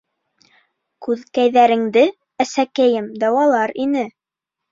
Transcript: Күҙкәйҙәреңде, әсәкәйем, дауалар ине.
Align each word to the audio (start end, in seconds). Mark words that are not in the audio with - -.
Күҙкәйҙәреңде, 1.07 2.03
әсәкәйем, 2.45 3.13
дауалар 3.25 3.77
ине. 3.87 4.07